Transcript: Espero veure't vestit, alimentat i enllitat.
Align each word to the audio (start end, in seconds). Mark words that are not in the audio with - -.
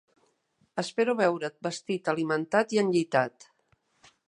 Espero 0.83 1.15
veure't 1.19 1.51
vestit, 1.67 2.11
alimentat 2.15 2.75
i 2.77 2.83
enllitat. 2.85 3.49